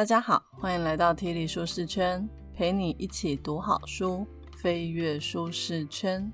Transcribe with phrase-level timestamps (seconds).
[0.00, 4.26] 大家好，欢迎来到 T 力舒适圈，陪你一起读好书，
[4.56, 6.32] 飞跃舒适圈。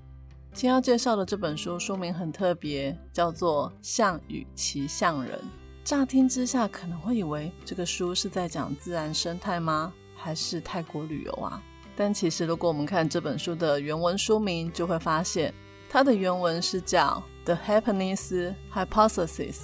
[0.52, 5.36] 今天要介绍的这本书书名很特别，叫做《象与骑象人》。
[5.82, 9.92] 乍听之下可能会以为这个书是在讲自然生态吗？
[10.14, 11.60] 还是泰国旅游啊？
[11.96, 15.52] 但其实如果我们看这本书的原文书名，就会发现
[15.90, 19.54] 它的原文是叫《The Happiness Hypothesis》，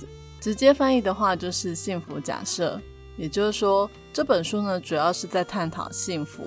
[0.41, 2.83] 直接翻译的话就是幸福假设。
[3.17, 6.45] 也就是说，这本书呢主要是在探讨幸福。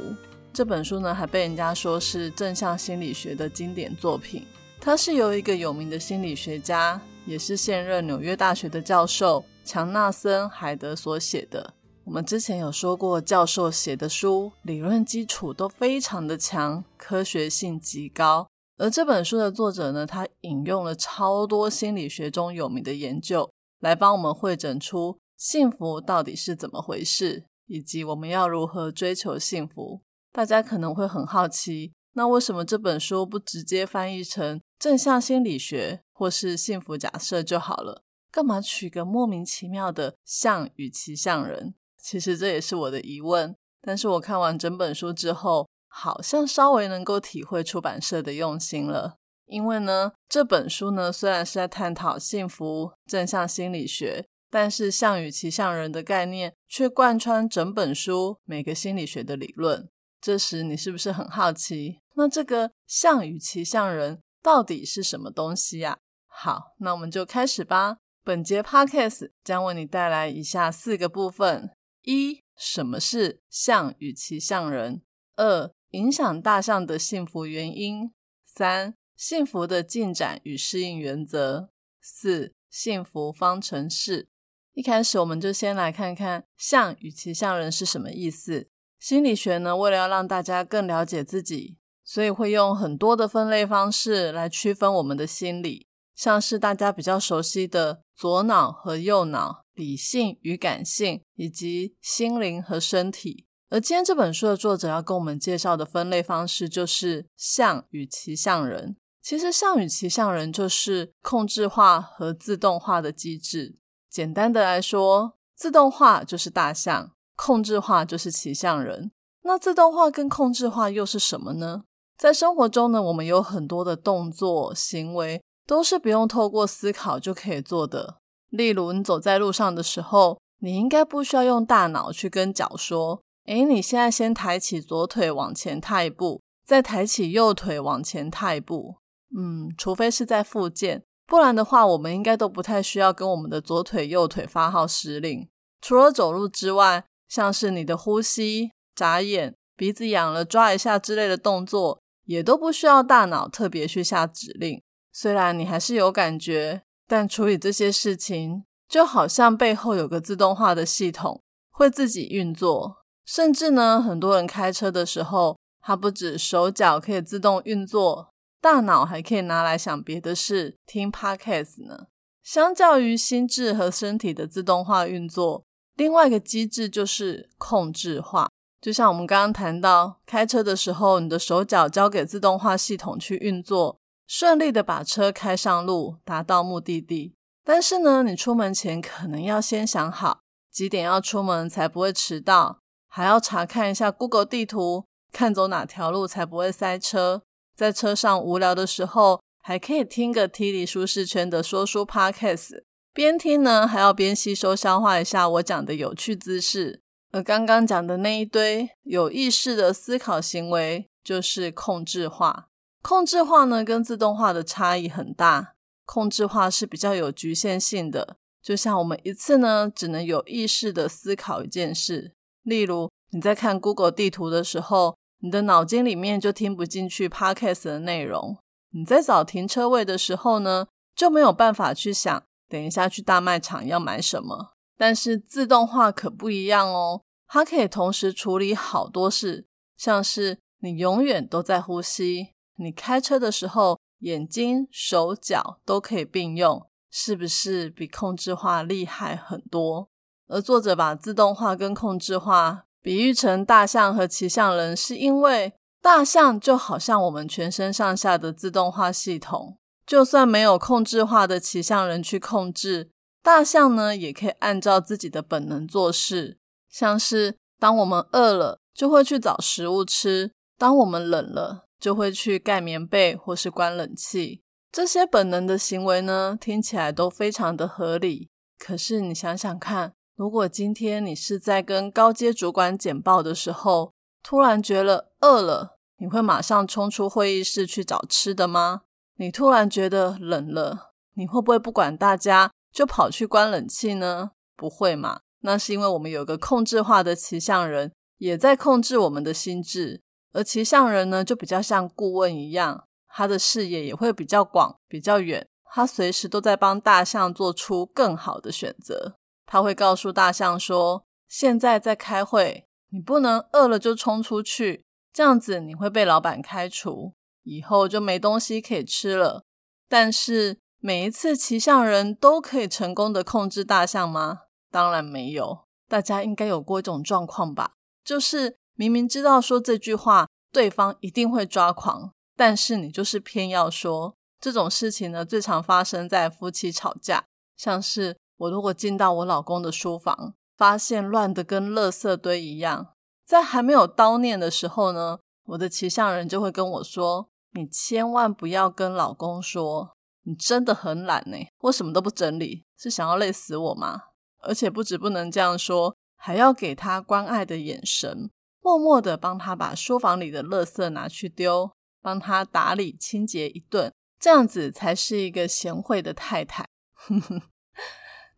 [0.54, 4.46] 这本书呢还被人家说是正向心理学的经典作品。
[4.80, 11.74] 它是由一个有名的心理学家，也是现任纽约大学的教授强纳森·海德所写的。
[12.04, 18.48] 我们之前有说过，教授写的书理论基础都非常的强，科学性极高。
[18.78, 25.18] 而这本书的作者呢，他引用了超多心理学中有名的研究，来帮我们会诊出。
[25.38, 30.02] 幸福到底是怎么回事，以及我们要如何追求幸福？
[30.32, 38.04] 大家可能会很好奇，那为什么这本书不直接翻译成正向心理学或是幸福假设就好了？
[38.32, 41.76] 干嘛取个莫名其妙的象与其象人？
[41.98, 43.56] 其实这也是我的疑问。
[43.82, 49.18] 但是我看完整本书之后，好像稍微能够体会出版社的用心了。
[49.46, 54.26] 因为呢，这本书呢虽然是在探讨幸福正向心理学。
[54.56, 59.90] 但是象与骑象人的概念却贯穿整本书每个心理学的理论。
[60.22, 62.00] 这时你是不是很好奇？
[62.14, 65.98] 那这个象与骑象人到底是什么东西呀？
[66.26, 67.98] 好，那我们就开始吧。
[68.24, 71.72] 本节 podcast 将为你带来以下四个部分：
[72.04, 75.02] 一、什么是象与骑象人；
[75.36, 78.14] 二、影响大象的幸福原因；
[78.46, 81.68] 三、幸福的进展与适应原则；
[82.02, 84.30] 四、幸福方程式。
[84.76, 88.68] 一开始，我们就先来看看“象与其象人”是什么意思。
[89.00, 103.46] 心理学呢，为了要让大家更了解自己，所以会用很多的分类方式来区分我们的心理，像是大家比较熟悉的左脑和右脑、理性与感性，以及心灵和身体。
[103.70, 108.98] 而今天这本书的作者要跟我们介绍的分类方式，就是“象与其象人”。
[109.24, 113.78] 其实，“象与其象人”就是控制化和自动化的机制。
[114.16, 119.12] 简单的来说，自动化就是大象，控制化就是骑象人。
[119.42, 121.84] 那自动化跟控制化又是什么呢？
[122.18, 128.16] 在生活中呢，我们有很多的动作行为都是不用透过思考就可以做的。
[128.52, 138.96] 例如，你走在路上的时候，你应该不需要用大脑去跟脚说：“诶，你现在先抬起左腿往前踏一步，再抬起右腿往前踏一步。”
[139.38, 141.04] 嗯，除非是在附件。
[141.28, 145.48] 不然的话，我们应该都不太需要跟我们的左腿、右腿发号施令。
[145.82, 154.82] 除了走路之外，像是你的呼吸、眨眼、鼻子痒了抓一下之类的动作，也都不需要大脑特别去下指令。
[155.12, 162.98] 虽然你还是有感觉，但处理这些事情，就好像背后有个自动化的系统会自己运作。
[163.26, 168.30] 甚至呢，很多人开车的时候，它不止手脚可以自动运作。
[168.66, 172.08] 大脑还可以拿来想别的事，听 podcast 呢。
[172.42, 178.50] 相较于心智和身体的自动化运作，另外一个机制就是控制化。
[178.82, 187.36] 就像我们刚刚谈到，开车的时候，你的手脚交给自动化系统去运作，顺利的把车开上路，达到目的地。
[187.64, 190.40] 但是呢，你出门前可能要先想好
[190.72, 197.44] 几点要出门才不会迟到，还要查看一下 Google 地图，看走哪条路才不会塞车。
[197.76, 207.02] 在车上无聊的时候，还可以听个 T 离舒适圈的说书 Podcast，边听呢还要边吸收消化一下我讲的有趣姿势。
[207.32, 212.70] 而刚刚讲的那一堆有意识的思考行为，就是控制化。
[213.02, 215.74] 控制化呢跟自动化的差异很大，
[216.06, 222.32] 控制化是比较有局限性的，就像我们一次呢只能有意识的思考一件事，
[222.64, 225.18] 例如你在看 Google 地图的时候。
[225.40, 228.58] 你的脑筋里面就听不进去 podcast 的内容。
[228.92, 234.74] 你在找停车位的时候呢，就没有办法去想等一下去大卖场要买什么。
[234.98, 239.68] 但是自动化可不一样哦，它可以同时处理好多事，
[239.98, 250.08] 像是你永远都在呼吸，你开车的时候眼睛、手脚都可以并用，是不是比控制化厉害很多？
[250.48, 252.86] 而作者把自动化跟控制化。
[253.06, 263.12] 比喻成大象和骑象人，是因为大象就好像我们全身上下的自动化系统，就算没有控制化的骑象人去控制，
[263.44, 266.58] 大象呢也可以按照自己的本能做事。
[266.90, 270.50] 像是当我们饿了，就会去找食物吃；
[270.80, 274.64] 当我们冷了，就会去盖棉被或是关冷气。
[274.92, 278.50] 这些本能的行为呢，听起来都非常的合理。
[278.80, 284.12] 可是你想想看，如果今天你是在跟高阶主管简报的时候，
[284.44, 289.04] 突然觉得饿了，你会马上冲出会议室去找吃的吗？
[289.38, 294.52] 你突然觉得冷了，你会不会不管大家就跑去关冷气呢？
[294.76, 295.40] 不会嘛？
[295.62, 300.22] 那是因为我们有个控制化的骑象人，也在控制我们的心智。
[300.52, 309.38] 而骑象人呢，就比较像顾问一样，他的视野也会比较广、比较远，他随时都在帮大象做出更好的选择。
[309.66, 317.34] 他会告诉大象说：“现在在开会。”你不能饿了就冲出去，这样子你会被老板开除，
[317.64, 319.64] 以后就没东西可以吃了。
[320.10, 324.64] 但是每一次骑象人都可以成功的控制大象吗？
[324.92, 325.86] 当然没有。
[326.10, 327.94] 大家应该有过一种状况吧，
[328.26, 334.36] 就是明明知道说这句话对方一定会抓狂，但是你就是偏要说。
[334.60, 337.46] 这种事情呢，最常发生在夫妻吵架，
[337.78, 340.54] 像是我如果进到我老公的书房。
[340.78, 343.14] 发现乱的跟垃圾堆一样，
[343.46, 354.24] 在还没有叨念的时候呢，我的骑象人就会跟我说：“你千万不要跟老公说，你真的很懒呢，我什么都不整理，是想要累死我吗？
[354.64, 361.90] 而且不止不能这样说，还要给他关爱的眼神，默默的帮他把书房里的垃圾拿去丢，
[362.22, 366.86] 帮他打理清洁一顿，这样子才是一个贤惠的太太。”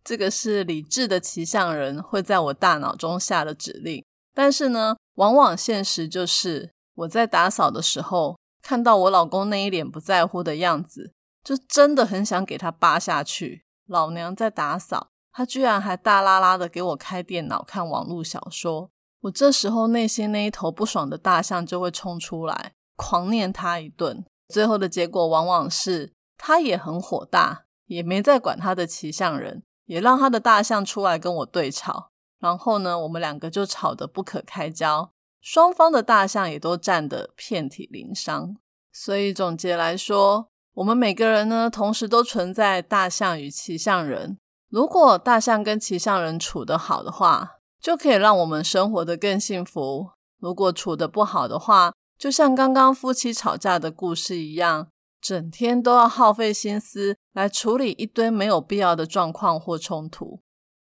[0.08, 11.12] 这个是理智的骑象人会在我大脑中下的指令，但是呢，往往现实就是我在打扫的时候，看到我老公那一脸不在乎的样子，
[11.44, 13.66] 就真的很想给他扒下去。
[13.86, 18.90] 老娘在打扫，他居然还大拉拉的给我开电脑看网络小说，
[19.24, 24.24] 我这时候内心那一头不爽的大象就会冲出来，狂念他一顿。
[24.48, 29.64] 最后的结果往往是他也很火大，也没再管他的骑象人。
[29.88, 35.12] 也让他的大象出来跟我对吵，然后呢，我们两个就吵得不可开交，
[35.42, 38.56] 双方的大象也都战得遍体鳞伤。
[38.94, 44.38] 所以总结来说，我们每个人呢，同时都存在大象与骑象人。
[44.70, 54.90] 如果大象跟骑象人处得好的话，就可以让我们生活得更幸福；如果处得不好的话，就像刚刚夫妻吵架的故事一样。
[55.22, 60.42] 整天都要耗费心思来处理一堆没有必要的状况或冲突。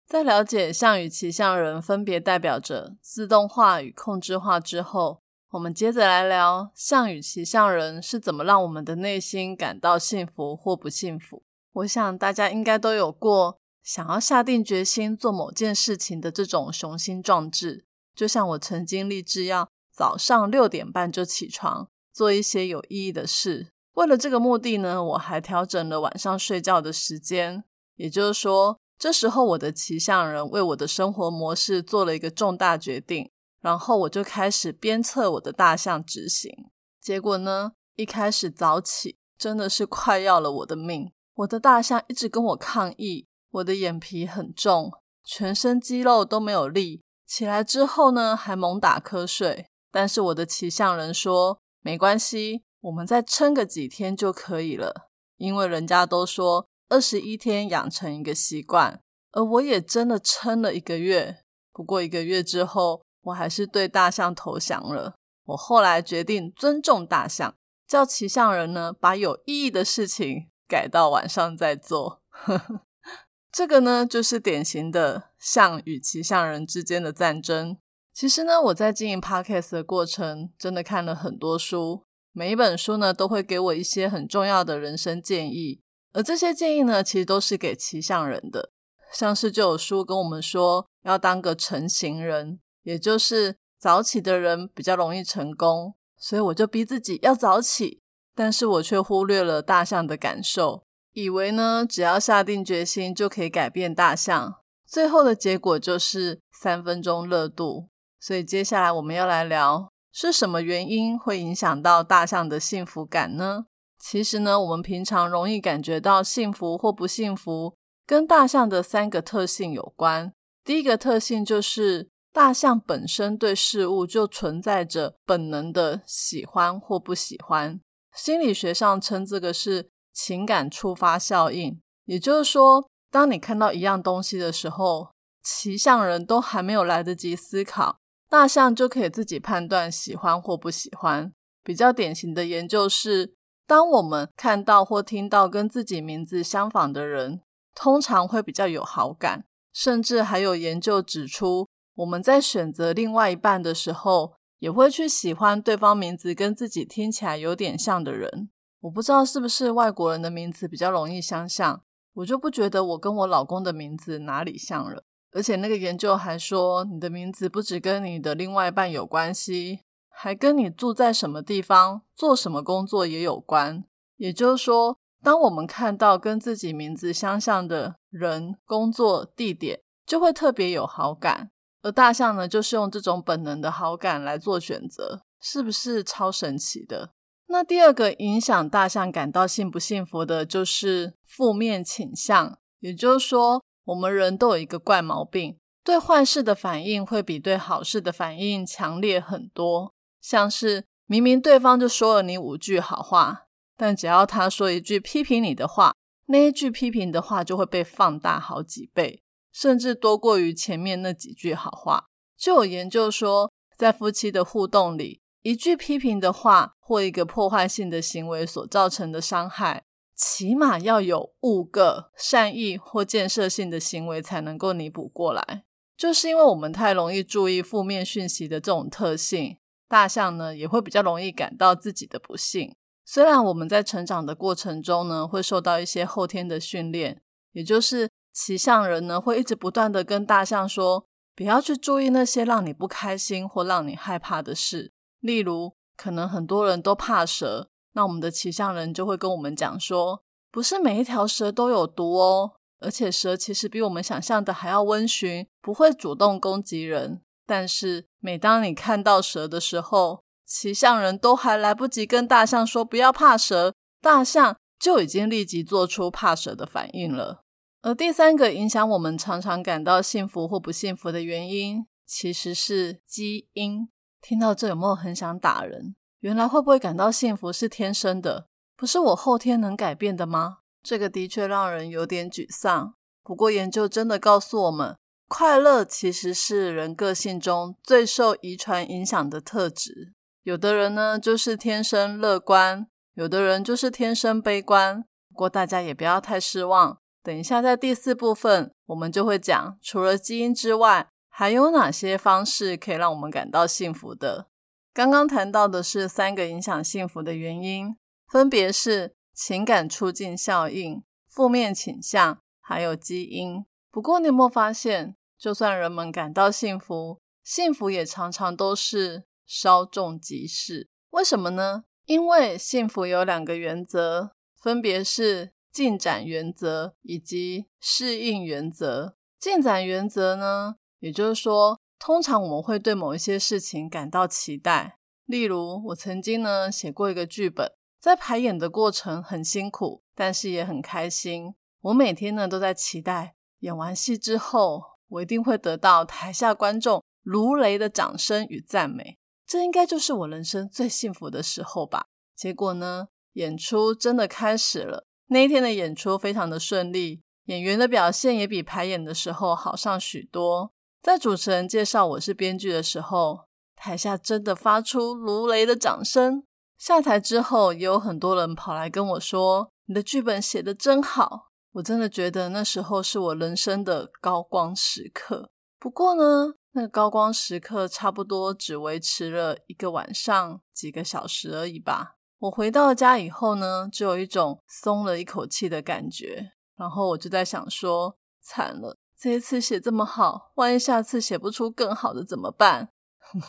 [0.07, 11.44] 在了解象与骑象人分别代表着自动化与控制化之后，我们接着来聊象与骑象人是怎么让我们的内心感到幸福或不幸福。
[11.74, 23.72] 我想大家应该都有过想要下定决心做某件事情的这种雄心壮志，就像我曾经立志要早上六点半就起床，做一些有意义的事。
[23.94, 27.64] 为了这个目的呢，我还调整了晚上睡觉的时间。
[27.96, 33.30] 也就是说，这时候我的骑象人为我的生活模式做了一个重大决定，
[33.62, 36.52] 然后我就开始鞭策我的大象执行。
[37.00, 41.12] 结果呢，一开始早起真的是快要了我的命。
[41.36, 44.92] 我的大象一直跟我抗议，我的眼皮很重，
[45.24, 47.02] 全身肌肉都没有力。
[47.28, 49.68] 起来之后呢，还猛打瞌睡。
[49.92, 52.63] 但是我的骑象人说，没关系。
[52.82, 61.38] 我们再撑个几天就可以了，因为人家都说二十一天养成一个习惯，而我也真的撑了一个月。
[61.72, 65.16] 不过一个月之后，我还是对大象投降了。
[65.46, 67.56] 我后来决定尊重大象，
[67.88, 72.22] 叫骑象人呢把有意义的事情改到晚上再做。
[73.52, 77.78] 这个呢，就是典型的象与骑象人之间的战争。
[78.14, 82.06] 其实呢，我在经营 podcast 的过程，真的看了很多书。
[82.34, 85.82] 每一本书呢，都会给我一些很重要的人生建议，
[86.14, 88.72] 而这些建议呢，其实都是给骑象人的。
[89.12, 98.00] 像是就有书跟我们说，要当个成型人，也就是早起的人比较容易成功，所以我就逼自己要早起，
[98.34, 104.56] 但是我却忽略了大象的感受，以为呢，只要下定决心就可以改变大象，
[104.88, 107.90] 最后的结果就是三分钟热度。
[108.22, 109.92] 所以接下来我们要来聊。
[110.12, 113.65] 是什么原因会影响到大象的幸福感呢？
[113.98, 117.75] 其实呢，我们平常容易感觉到幸福或不幸福，
[118.06, 120.34] 跟大象的三个特性有关。
[120.63, 127.80] 第一个特性就是大象本身对事物就存在着本能的喜欢或不喜欢，
[128.15, 131.80] 心理学上称这个是情感触发效应。
[132.06, 135.12] 也就是说，当你看到一样东西的时候，
[135.44, 137.98] 骑象人都还没有来得及思考，
[138.32, 141.34] 大象就可以自己判断喜欢或不喜欢。
[141.66, 143.34] 比较典型的研究是，
[143.68, 147.42] 当我们看到或听到跟自己名字相仿的人，
[147.76, 149.44] 通常会比较有好感。
[149.74, 158.50] 甚至还有研究指出，我们在选择另外一半的时候，也会去喜欢对方名字跟自己听起来有点像的人。
[158.80, 161.84] 我不知道是不是外国人的名字比较容易相像，
[162.14, 165.04] 我就不觉得我跟我老公的名字哪里像了。
[165.34, 169.82] 而且那个研究还说，你的名字不只跟你的另外一半有关系。
[170.14, 173.84] 还跟你住在什么地方、做什么工作也有关。
[174.18, 181.50] 也就是说，当我们看到跟自己名字相像的人、工作地点，就会特别有好感。
[181.82, 187.14] 而大象呢，就是用这种本能的好感来做选择，是不是超神奇的？
[187.48, 192.60] 那第二个影响大象感到幸不幸福的，就是负面倾向。
[192.80, 199.93] 也就是说，我们人都有一个怪毛病，对坏事的反应会比对好事的反应强烈很多。
[200.21, 205.93] 像是明明对方就说了你五句好话，但只要他说一句批评你的话，
[206.27, 209.21] 那一句批评的话就会被放大好几倍，
[209.51, 212.05] 甚至多过于前面那几句好话。
[212.38, 219.83] 就有研究说，在夫妻的互动里，一句批评的话或一个破坏性的行为所造成的伤害，
[220.24, 225.63] 起码要有五个善意或建设性的行为才能够弥补过来。
[225.98, 229.58] 就是因为我们太容易注意负面讯息的这种特性。
[229.88, 232.75] 大象呢也会比较容易感到自己的不幸。
[233.04, 237.24] 虽然我们在成长的过程中呢，会受到一些后天的训练，
[237.54, 244.94] 也就是骑象人呢会一直不断的跟大象说，不要去注意那些让你不开心或让你害怕的事。
[245.20, 257.21] 例如，可能很多人都怕蛇，那我们的骑象人就会跟我们讲说，不是每一条蛇都有毒哦，而且蛇其实比我们想象的还要温驯，不会主动攻击人。
[257.45, 267.43] 但是，每当你看到蛇的时候，骑象人都还来不及跟大象说不要怕蛇，大象就已经立即做出怕蛇的反应了。
[267.81, 273.89] 而第三个影响我们常常感到幸福或不幸福的原因，其实是基因。
[274.21, 275.95] 听到这有没有很想打人？
[276.22, 280.60] 原来会不会感到幸福是天生的，不是我后天能改变的吗？
[280.82, 282.94] 这个的确让人有点沮丧。
[283.24, 284.98] 不过研究真的告诉我们。
[285.28, 290.13] 快乐其实是人个性中最受遗传影响的特质。
[290.44, 295.06] 有的人呢，就是天生乐观；有的人就是天生悲观。
[295.30, 296.98] 不过大家也不要太失望。
[297.24, 304.48] 等一下，在第四部分，我们就会讲，除了基因之外，还有哪些方式可以让我们感到幸福的。
[304.93, 307.95] 刚刚谈到的是三个影响幸福的原因，
[308.27, 313.65] 分别是情感促进效应、负面倾向，还有基因。
[313.89, 315.15] 不过，你有没有发现？
[315.38, 320.89] 就算人们感到幸福，幸福也常常都是稍纵即逝。
[321.12, 321.86] 为什么呢？
[322.05, 329.15] 因为幸福有两个原则，分别是进展原则以及适应原则。
[329.39, 334.98] 进展原则呢，也就是说，通常我们会对某一些事情感到期待。
[335.25, 341.53] 例如，我曾经呢写过一个剧本，在排演的过程很辛苦，但是也很开心。
[341.81, 344.81] 我每天呢都在期待演完戏之后。
[345.10, 352.05] 我一定会得到台下观众如雷的掌声与赞美，这应该就是我人生最幸福的时候吧。
[352.34, 355.05] 结果呢，演出真的开始了。
[355.27, 360.72] 那一天的演出非常的顺利，演员的表现也比排演的时候好上许多。
[361.01, 366.43] 在主持人介绍我是编剧的时候，台下真的发出如雷的掌声。
[366.77, 375.50] 下台之后，也有很多人跑来跟我说：“你的剧本写得真好。”我真的觉得那时候是我人生的高光时刻。
[375.79, 382.17] 不过呢，那个高光时刻差不多只维持了一个晚上、几个小时而已吧。
[382.38, 386.51] 我回到家以后呢，就有一种松了一口气的感觉。
[386.77, 392.90] 然后我就在想说，惨了，这一次写这么好，万一下次写不出更好的怎么办？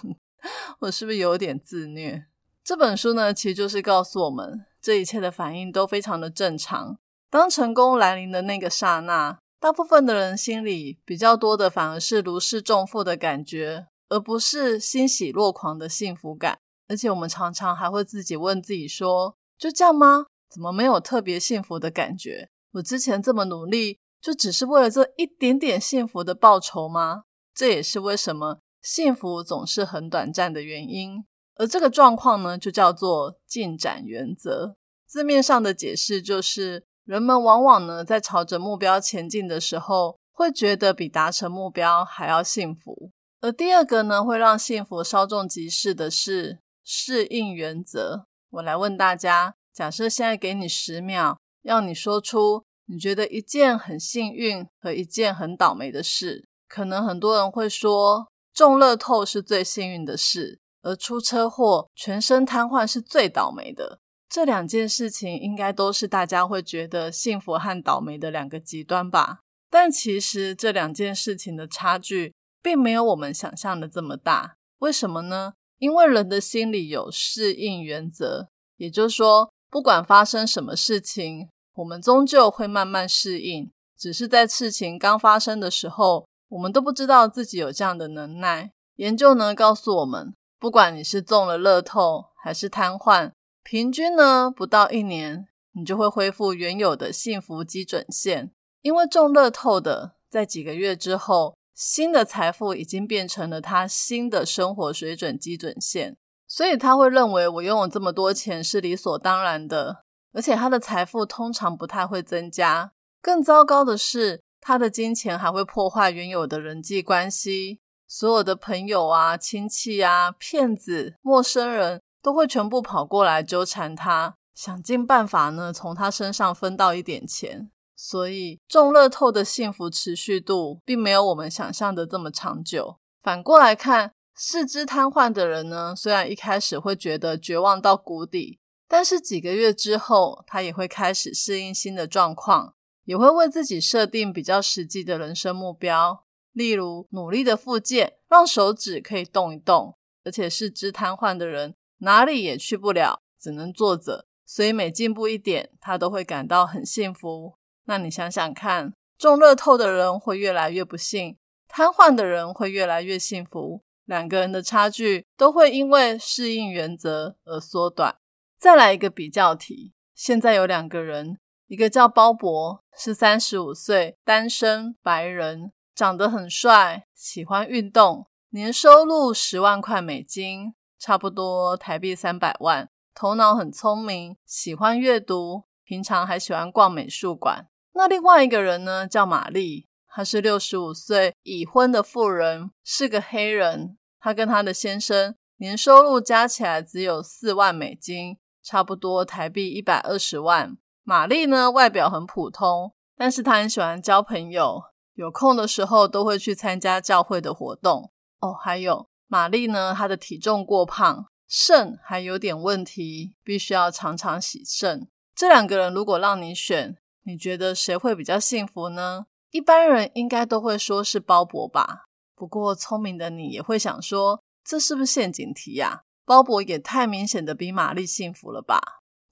[0.80, 2.26] 我是不是有点自虐？
[2.62, 6.98] 这本书呢，其实就是告诉我们，这一切的反应都非常的正常。
[7.30, 16.58] 当成功来临的那个刹那，大部分的人心里比较多的反而是如释重负的感觉，而不是欣喜若狂的幸福感。
[16.88, 20.26] 而且我们常常还会自己问自己说：“就这样吗？
[20.50, 22.50] 怎么没有特别幸福的感觉？
[22.72, 27.24] 我之前这么努力，就只是为了这一点点幸福的报酬吗？”
[27.54, 31.24] 这也是为什么幸福总是很短暂的原因。
[31.56, 34.76] 而这个状况呢，就叫做进展原则。
[35.06, 36.84] 字面上的解释就是。
[37.04, 43.10] 人们往往呢，在朝着目标前进的时候，会觉得比达成目标还要幸福。
[43.40, 48.26] 而第二个呢，会让幸福稍纵即逝的是适应原则。
[48.50, 64.00] 我来问大家：假设现在给你十秒，要你说出你觉得一件很幸运和一件很倒霉的事，可能很多人会说中乐透是最幸运的事，而出车祸、全身瘫痪是最倒霉的。
[64.28, 69.40] 这两件事情应该都是大家会觉得幸福和倒霉的两个极端吧？
[69.70, 74.54] 但其实这两件事情的差距并没有我们想象的这么大。
[74.78, 75.52] 为什么呢？
[75.78, 83.70] 因为人的心里有适应原则，也就是说，不管发生什么事情，我们终究会慢慢适应。
[83.98, 88.72] 只是在事情刚发生的时候，我们都不知道自己有这样的能耐。
[88.96, 93.32] 研究呢告诉我们，不管你是中了乐透还是瘫痪。
[93.62, 98.50] 平均呢，不到一年，你就会恢复原有的幸福基准线。
[98.80, 106.16] 因为中乐透的，在几个月之后，新的财富已经变成了他新的生活水准基准线，
[106.48, 110.04] 所以他会认为我拥有这么多钱是理所当然的。
[110.32, 112.92] 而且他的财富通常不太会增加。
[113.20, 122.00] 更糟糕的是，他的金钱还会破坏原有的人际关系，所有的朋友啊、亲戚啊、骗子、陌生人。
[122.24, 127.68] 都会全部跑过来纠缠他，想尽办法呢从他身上分到一点钱。
[127.96, 132.98] 所以中乐透的幸福持续度并没有我们想象的这么长久。
[133.24, 138.60] 反过来看，四肢瘫痪的人呢，虽然一开始会觉得绝望到谷底，
[138.92, 149.96] 但是几个月之后，他也会开始适应新的状况，也会为自己设定比较实际的人生目标，例如努力的复健，让手指可以动一动。
[150.24, 151.74] 而且四肢瘫痪的人。
[152.00, 154.26] 哪里也去不了，只能坐着。
[154.44, 157.54] 所以每进步一点，他都会感到很幸福。
[157.84, 163.82] 那你想想看，中乐透的人会越来越不幸，瘫痪的人会越来越幸福。
[164.04, 168.16] 两个人的差距都会因为适应原则而缩短。
[168.62, 180.74] 再来一个比较题：现在有两个人，一个叫鲍勃，是三十五岁，单身，白人，长得很帅，喜欢运动，年收入十万块美金。
[180.96, 187.66] 差不多台币三百万，头脑很聪明，喜欢阅读，平常还喜欢逛美术馆。
[187.94, 193.98] 那另外一个人呢，叫玛丽，她是六十五岁已婚的妇人，是个黑人。
[194.20, 200.76] 她跟她的先生年收入加起来只有四万美金，差不多台币一百二十万。
[201.02, 204.82] 玛丽呢，外表很普通，但是她很喜欢交朋友，
[205.14, 208.12] 有空的时候都会去参加教会的活动。
[208.40, 209.08] 哦，还有。
[209.26, 209.94] 玛丽呢？
[209.96, 215.08] 她的体重过胖，肾还有点问题，必须要常常洗肾。
[215.34, 219.24] 这两个人如果让你选，你觉得谁会比较幸福呢？
[219.50, 222.04] 一般人应该都会说是鲍勃吧。
[222.34, 226.02] 不过聪明的你也会想说，这是不是陷阱题呀？
[226.24, 228.80] 鲍勃也太明显的比玛丽幸福了吧？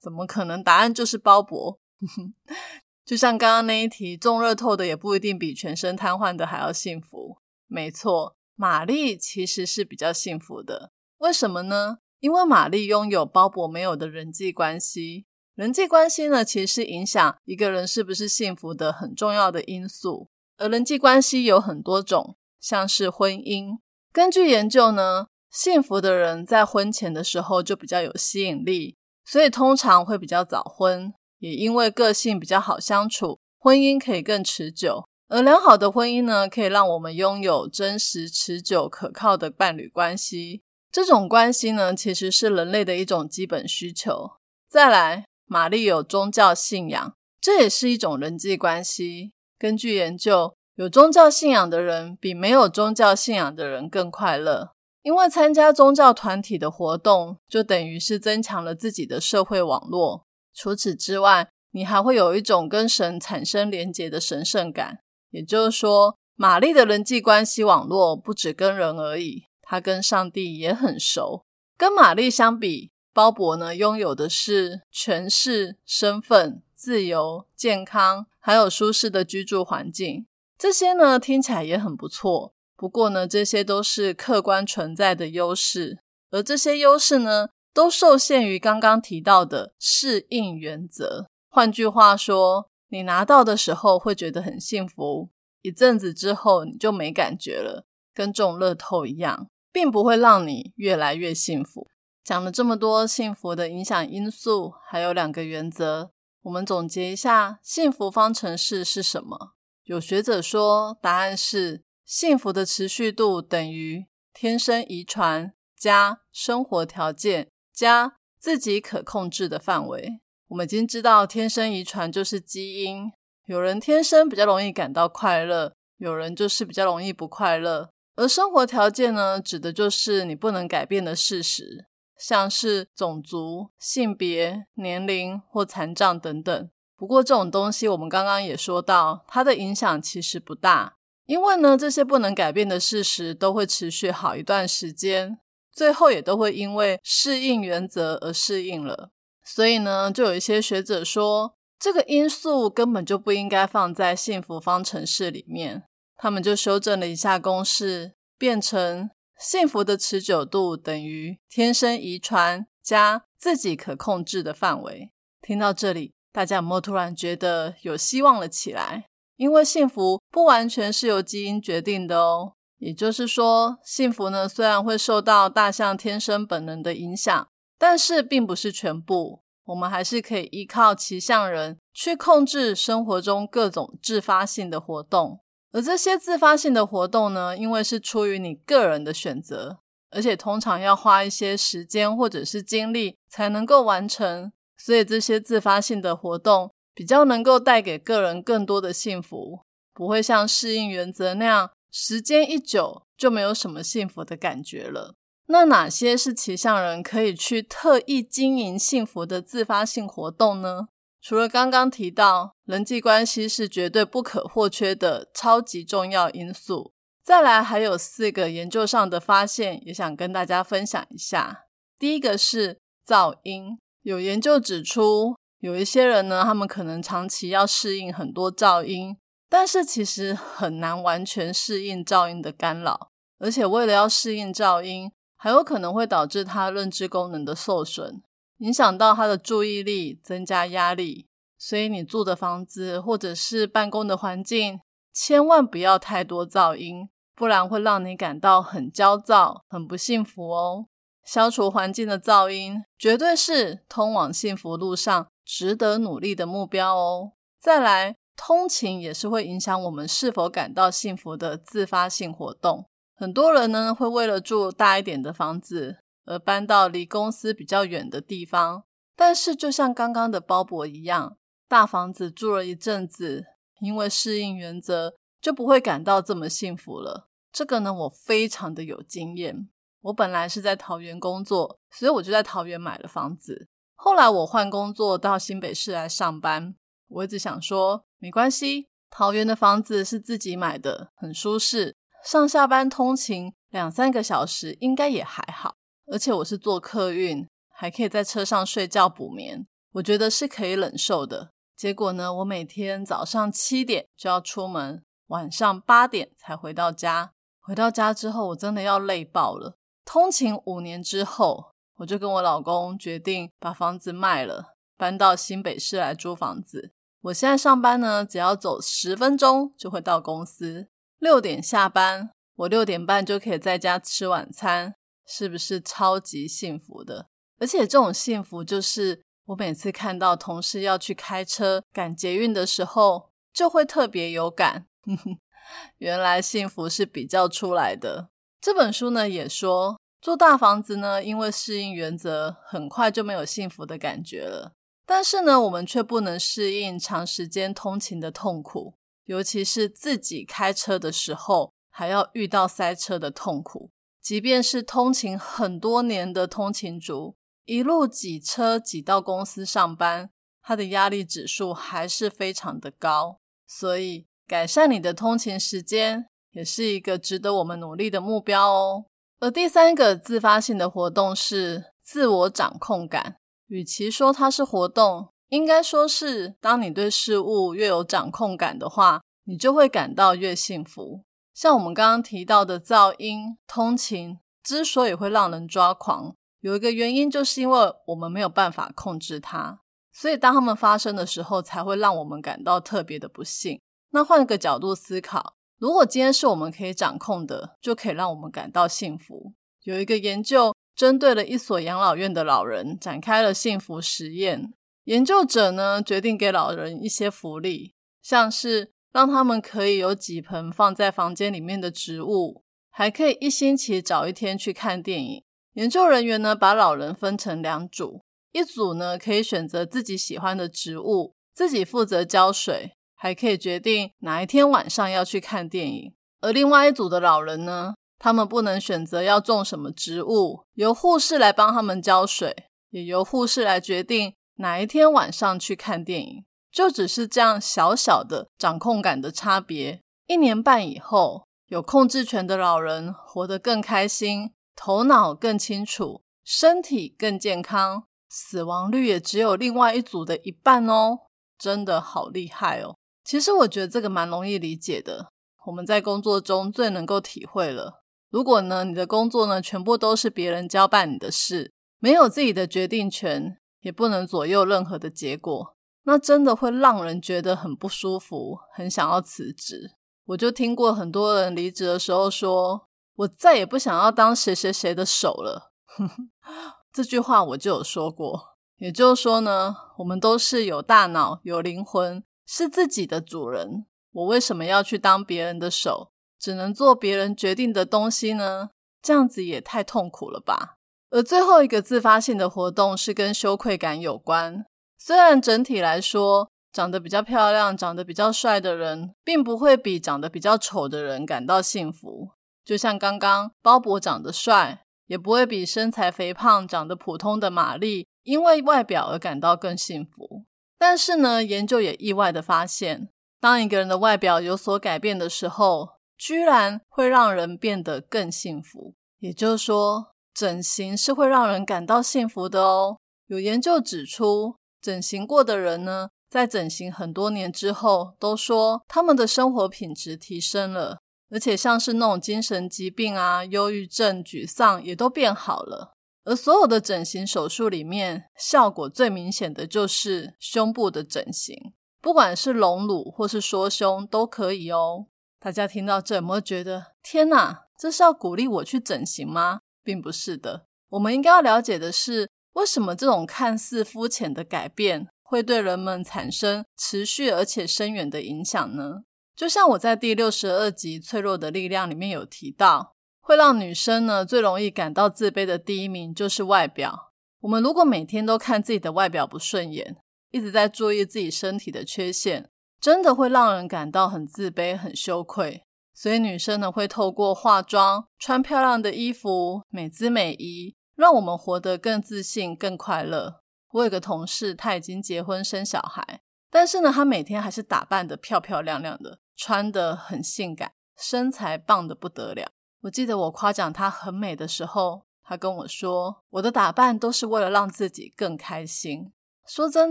[0.00, 0.62] 怎么可能？
[0.62, 1.78] 答案就是鲍勃。
[3.04, 7.38] 就像刚刚那一题，中热透的也不一定比全身瘫痪的还要幸福。
[7.66, 8.36] 没错。
[8.54, 11.96] 玛丽其实是比较幸福的，为什么呢？
[12.18, 15.24] 因为玛丽拥有鲍勃没有的人际关系。
[15.54, 20.28] 人际关系呢，其实是影响一个人是不是幸福的很重要的因素。
[20.58, 23.78] 而人际关系有很多种，像是婚姻。
[24.12, 31.12] 根据研究呢，幸福的人在婚前的时候就比较有吸引力，所以通常会比较早婚。
[31.38, 35.04] 也因为个性比较好相处，婚姻可以更持久。
[35.28, 40.62] 而良好的婚姻呢，可以让我们拥有真实、持久、可靠的伴侣关系。
[40.92, 44.32] 这种关系呢，其实是人类的一种基本需求。
[44.68, 49.32] 再来，玛丽有宗教信仰，这也是一种人际关系。
[49.58, 60.26] 根据研究，有宗教信仰的人比没有宗教信仰的人更快乐，因为参加宗教团体的活动，就等于是增强了自己的社会网络。
[60.52, 64.98] 除此之外，你还会有一种跟神产生连结的神圣感。
[65.30, 71.44] 也就是说，玛丽的人际关系网络不只跟人而已，她跟上帝也很熟。
[71.78, 80.26] 跟玛丽相比，鲍勃呢拥有的是权势、身份、自由、健康，还有舒适的居住环境。
[80.58, 82.52] 这些呢听起来也很不错。
[82.80, 85.98] 不过呢，这些都是客观存在的优势，
[86.30, 91.28] 而这些优势呢，都受限于刚刚提到的适应原则。
[91.50, 92.70] 换句话说。
[92.92, 95.30] 你拿到的时候会觉得很幸福，
[95.62, 101.86] 一阵子之后你就没感觉了，跟中乐透一样，并不会让你越来越幸福。
[102.24, 106.10] 讲了这么多幸福的影响因素，还有两个原则，
[106.42, 109.52] 我们总结一下，幸福方程式是什么？
[109.84, 120.18] 有学者说，答案是幸福的持续度等于天生遗传加生活条件加自己可控制的范围。
[120.48, 123.12] 我们已经知道，天生遗传就是基因，
[123.46, 127.90] 有人天生比较容易感到快乐，有人就是比较容易不快乐。
[128.16, 131.86] 而生活条件呢，指的就是你不能改变的事实，
[132.18, 136.70] 像是种族、性别、年龄或残障等等。
[136.96, 140.96] 不过这种东西，我们刚刚也说到，它的影响其实不大，
[141.30, 145.38] 因为呢，这些不能改变的事实都会持续好一段时间，
[145.72, 149.12] 最后也都会因为适应原则而适应了。
[149.44, 155.84] 所以呢，就有一些学者说，这个因素根本就不应该放在幸福方程式里面。
[156.16, 165.12] 他们就修正了一下公式，变成幸福的持久度等于天生遗传加自己可控制的范围。
[165.40, 169.09] 听到这里，大家有没有突然觉得有希望了起来？
[169.40, 172.52] 因为幸福不完全是由基因决定的哦。
[172.76, 177.48] 也就是说，幸福呢虽然会受到大象天生本能的影响，
[177.78, 179.40] 但是并不是全部。
[179.64, 185.40] 我们还是可以依靠骑象人去控制生活中各种自发性的活动。
[185.72, 189.78] 而这些自发性的活动呢，因为是出于你个人的选择，
[190.10, 199.60] 而且通常要花一些时间或者是精力才能够完成，所以这些自发性的活动比较能够带给个人更多的幸福，
[199.92, 205.14] 不会像适应原则那样，时间一久就没有什么幸福的感觉了。
[205.46, 210.86] 那哪些是骑象人可以去特意经营幸福的自发性活动呢？
[211.20, 221.64] 除了刚刚提到人际关系是绝对不可或缺的超级重要因素，再来还有四个研究上的发现，也想跟大家分享一下。
[221.98, 229.16] 第一个是噪音，有研究指出，有一些人呢，他们可能长期要适应很多噪音，
[229.48, 238.22] 但是其实很难完全适应噪音的干扰，而且为了要适应噪音，还有可能会导致他认知功能的受损。
[238.58, 241.26] 影响到他的注意力，增加压力，
[241.58, 244.80] 所以你住的房子或者是办公的环境，
[245.12, 250.86] 千万不要太多噪音，不然会让你感到很焦躁、很不幸福哦。
[251.24, 257.32] 消除环境的噪音，绝对是通往幸福路上值得努力的目标哦。
[257.58, 262.86] 再来，通勤也是会影响我们是否感到幸福的自发性活动。
[263.16, 265.98] 很多人呢，会为了住大一点的房子。
[266.26, 268.84] 而搬到离公司比较远的地方，
[269.16, 271.36] 但是就像刚刚的包伯一样，
[271.66, 273.46] 大房子住了一阵子，
[273.80, 277.26] 因为适应原则，就不会感到这么幸福了。
[277.50, 279.68] 这个呢，我非常的有经验。
[280.02, 283.66] 我本来是在桃园工作，所以我就在桃园买了房子。
[284.02, 286.74] 后来我换工作到新北市来上班，
[287.06, 295.74] 我一直想说，没关系，桃园的房子是自己买的，很舒适，上下班通勤两三个小时应该也还好。
[296.10, 301.50] 而且我是坐客运，还可以在车上睡觉补眠，我觉得是可以忍受的。
[301.76, 307.32] 结果呢，我每天早上七点就要出门，晚上八点才回到家。
[307.60, 309.76] 回到家之后，我真的要累爆了。
[310.06, 316.92] 通勤五年之后，我就跟我老公决定把房子卖了，搬到新北市来租房子。
[317.20, 324.94] 我现在上班呢，只要走十分钟就会到公司，六点下班，我六点半就可以在家吃晚餐。
[325.26, 327.28] 是不是超级幸福的？
[327.60, 334.86] 而且这种幸福，就是我每次看到同事要去开车赶捷运的时候，就会特别有感。
[335.98, 338.30] 原来幸福是比较出来的。
[338.60, 344.72] 这本书呢也说，住大房子呢，因为适应原则，很快就没有幸福的感觉了。
[345.06, 353.90] 但是呢，我们却不能适应长时间通勤的痛苦，尤其是自己开车的时候，还要遇到塞车的痛苦。
[354.20, 360.30] 即便是通勤很多年的通勤族，一路挤车挤到公司上班，
[360.60, 363.38] 他的压力指数还是非常的高。
[363.66, 369.06] 所以，改善你的通勤时间也是一个值得我们努力的目标哦。
[369.40, 373.36] 而第三个自发性的活动是自我掌控感。
[373.68, 381.24] 与其说它是活动，应该说是当你对事物越有掌控感的话，你就会感到越幸福。
[381.54, 389.80] 像我们刚刚提到的噪音、通勤，之所以会让人抓狂，有一个原因，就是因为我们没有办法控制它，
[390.12, 393.80] 所以当它们发生的时候，才会让我们感到特别的不幸。
[394.10, 399.54] 那换个角度思考，如果今天是我们可以掌控的，就可以让我们感到幸福。
[399.84, 404.74] 有一个研究针对了一所养老院的老人，展开了幸福实验。
[405.04, 415.42] 研究者呢决定给老人一些福利，像是让他们可以有几盆放在房间里面的植物，还可以一星期找一天去看电影。
[415.72, 426.14] 研究人员呢，把老人分成两组，一组呢可以选择自己喜欢的植物，自己负责浇水，还可以决定哪一天晚上要去看电影。
[426.40, 436.46] 而另外一组的老人呢，他们不能选择要种什么植物，由护士来帮他们浇水，也由护士来决定哪一天晚上去看电影。
[436.72, 440.00] 就只是这样小小的掌控感的差别。
[440.26, 444.52] 一年半以后，有控制权的老人活得更开心。
[444.74, 451.18] 头脑更清楚，身体更健康，死亡率也只有另外一组的一半哦，
[451.58, 452.96] 真的好厉害哦！
[453.30, 455.30] 其实我觉得这个蛮容易理解的，
[455.66, 458.02] 我们在工作中最能够体会了。
[458.28, 469.92] 如果呢，你的工作呢全部都是别人交办你的事，没有自己的决定权，也不能左右任何的结果，那真的会让人觉得很不舒服，很想要辞职。
[470.24, 472.88] 我就听过很多人离职的时候说。
[473.14, 475.70] 我再也不想要当谁谁谁的手了。
[476.90, 483.86] 这句话我就有说过，也就是说呢，我们都是有大脑、有灵魂，是自己的主人。
[484.10, 488.70] 我为什么要去当别人的手，只能做别人决定的东西呢？
[489.00, 490.74] 这样子也太痛苦了吧。
[491.10, 494.64] 而最后一个自发性的活动是跟羞愧感有关。
[494.98, 502.30] 虽然整体来说，长得比较漂亮、长得比较帅的人，并不会比长得比较丑的人感到幸福。
[502.64, 510.46] 就像刚刚鲍勃长得帅，也不会比身材肥胖、长得普通的玛丽因为外表而感到更幸福。
[510.80, 518.94] 但是呢，研究也意外的发现，当一个人的外表有所改变的时候，居然会让人变得更幸福。
[519.18, 522.96] 也就是说，整形是会让人感到幸福的哦。
[523.26, 531.00] 有研究指出，整形过的人呢，在整形很多年之后，都说他们的生活品质提升了。
[531.30, 535.92] 而且像是那种精神疾病啊、忧郁症、沮丧也都变好了。
[536.24, 545.06] 而所有的整形手术里面，效果最明显的就是胸部的整形，不管是隆乳或是缩胸都可以哦。
[545.38, 547.62] 大家听到这有没有觉得天哪？
[547.78, 549.60] 这是要鼓励我去整形吗？
[549.82, 550.66] 并不是的。
[550.90, 559.04] 我们应该要了解的是，为什么这种看似肤浅的改变会对人们产生持续而且深远的影响呢？
[559.34, 562.94] 就像我在第六十二集《脆弱的力量》里面有提到，
[563.30, 567.12] 会让女生呢最容易感到自卑的第一名就是外表。
[567.42, 569.98] 我们如果每天都看自己的外表不顺眼，
[570.32, 575.62] 一直在注意自己身体的缺陷，真的会让人感到很自卑、很羞愧。
[575.94, 583.42] 所以女生呢会透过化妆、穿漂亮的衣服、美姿美仪，让我们活得更自信、更快乐。
[583.74, 589.20] 我有个同事，她已经结婚生小孩，但是呢，她每天还是打扮的漂漂亮亮的。
[589.36, 592.50] 穿的很性感，身材棒的不得了。
[592.82, 599.12] 我记得我夸奖她很美的时候，她跟我说：“我的打扮都是为了让自己更开心。”
[599.46, 599.90] 说真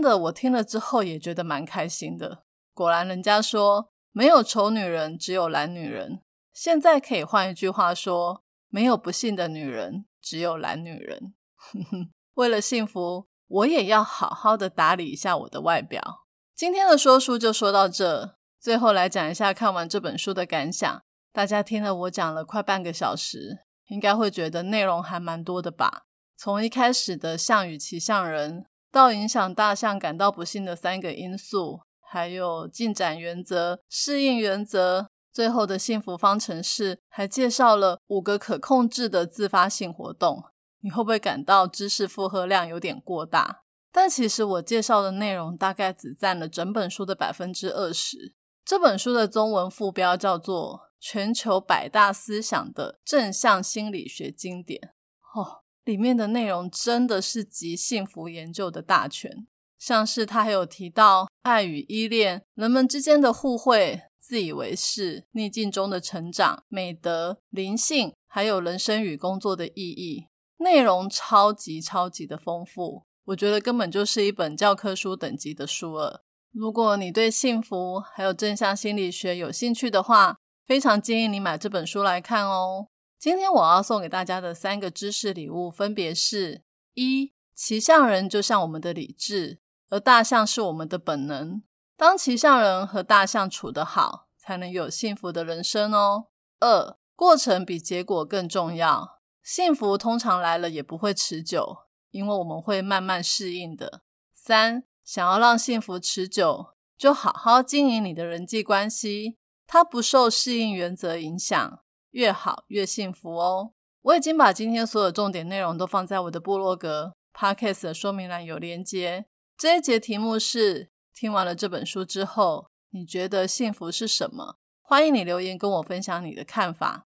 [0.00, 2.44] 的，我听了之后也觉得蛮开心的。
[2.72, 6.22] 果然，人家说没有丑女人，只有懒女人。
[6.52, 11.34] 现在可以换一句话说：没有不幸的女人，只有懒女人。
[12.34, 16.26] 为了幸福，我也要好好的打理一下我的外表。
[16.54, 18.36] 今天的说书就说到这。
[18.58, 21.02] 最后来讲一下看完这本书的感想。
[21.32, 26.02] 大家听了我讲了快半个小时，应该会觉得内容还蛮多的吧？
[26.36, 40.42] 从一开始的象与骑象人，到影响大象感到不幸的三个因素，还有进展原则、适应原则，最后的幸福方程式，还介绍了五个可控制的自发性活动。
[40.80, 43.62] 你会不会感到知识负荷量有点过大？
[43.92, 48.34] 但其实我介绍的内容大概只占了整本书的百分之二十。
[48.64, 54.92] 这本书的中文副标叫做《全球百大思想的正向心理学经典》
[55.40, 59.46] 哦，里面的内容真的是集幸福研究的大全。
[59.78, 70.26] 像是他还有提到爱与依恋、人们之间的互惠、自以为是、逆境中的成长、美德、灵性，还有人生与工作的意义，
[70.58, 73.04] 内容超级超级的丰富。
[73.24, 76.24] 我觉得根本就是一本教科书等级的书了。
[76.52, 80.36] 如果你对幸福还有正向心理学有兴趣的话，
[80.70, 82.86] 非常建议你买这本书来看哦。
[83.18, 86.62] 今天我要送给大家的三个知识礼物，分别是：
[86.94, 91.60] 一、骑象人就像我们的理智，而大象是我们的本能。
[91.96, 96.26] 当骑象人和大象处得好，才能有幸福的人生哦。
[96.60, 99.18] 二、过程比结果更重要。
[99.42, 101.78] 幸福通常来了也不会持久，
[102.12, 104.02] 因为我们会慢慢适应的。
[104.32, 104.84] 三。
[105.04, 109.36] 想要让幸福持久，就好好经营你的人际关系，
[109.72, 111.78] 它不受适应原则影响，
[112.10, 113.70] 越好越幸福哦。
[114.02, 119.26] 我已经把今天所有重点内容都放在我的部落格 Podcast 的说明栏有连接。
[119.56, 124.56] 这一节题目是：听完了这本书之后，你觉得幸福是什么？
[124.82, 127.04] 欢迎你留言跟我分享你的看法。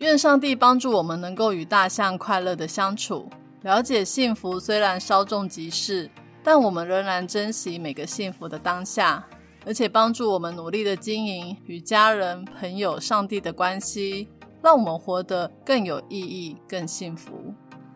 [0.00, 3.30] 愿上帝帮助我们能够与大象快乐的相处，
[3.62, 6.10] 了解幸福虽然稍纵即逝，
[6.42, 9.26] 但我们仍然珍惜每个幸福的当下，
[9.64, 14.28] 而且帮助我们努力的经营与家人、朋友、上帝的关系，
[14.62, 17.54] 让我们活得更有意义、更幸福。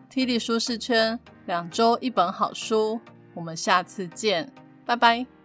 [0.09, 2.99] T 力舒适圈，两周一本好书，
[3.35, 4.51] 我们下次见，
[4.85, 5.38] 拜拜。